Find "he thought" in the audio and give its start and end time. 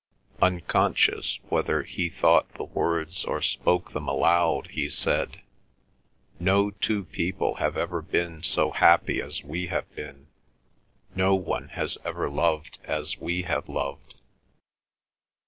1.83-2.51